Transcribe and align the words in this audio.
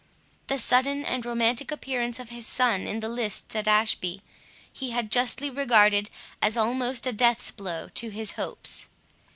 The 0.47 0.57
sudden 0.57 1.05
and 1.05 1.23
romantic 1.27 1.69
appearance 1.71 2.17
of 2.17 2.29
his 2.29 2.47
son 2.47 2.87
in 2.87 3.01
the 3.01 3.07
lists 3.07 3.55
at 3.55 3.67
Ashby, 3.67 4.23
he 4.73 4.89
had 4.89 5.11
justly 5.11 5.51
regarded 5.51 6.09
as 6.41 6.57
almost 6.57 7.05
a 7.05 7.13
death's 7.13 7.51
blow 7.51 7.87
to 7.89 8.09
his 8.09 8.31
hopes. 8.31 8.87